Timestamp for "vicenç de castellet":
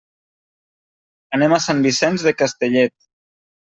1.87-3.01